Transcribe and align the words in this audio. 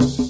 Bye. 0.00 0.29